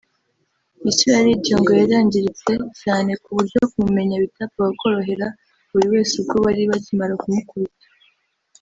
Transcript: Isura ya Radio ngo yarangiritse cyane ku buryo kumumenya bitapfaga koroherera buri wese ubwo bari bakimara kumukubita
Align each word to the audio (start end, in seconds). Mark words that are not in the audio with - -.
Isura 0.89 1.15
ya 1.17 1.23
Radio 1.29 1.55
ngo 1.61 1.71
yarangiritse 1.81 2.51
cyane 2.81 3.11
ku 3.23 3.29
buryo 3.35 3.59
kumumenya 3.71 4.15
bitapfaga 4.23 4.73
koroherera 4.79 5.27
buri 5.71 5.85
wese 5.93 6.13
ubwo 6.21 6.35
bari 6.45 6.63
bakimara 6.71 7.13
kumukubita 7.23 7.85